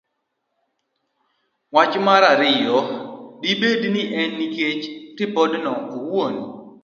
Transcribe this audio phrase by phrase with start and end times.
[1.73, 2.77] Wach mar Ariyo.
[3.41, 4.83] Dibed ni en nikech
[5.17, 6.35] ripodno owuon?